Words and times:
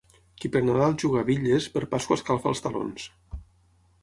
Qui 0.43 0.49
per 0.53 0.61
Nadal 0.69 0.95
juga 1.03 1.19
a 1.23 1.27
bitlles, 1.29 1.67
per 1.75 1.85
Pasqua 1.93 2.19
escalfa 2.21 2.51
els 2.55 2.65
talons. 2.69 3.07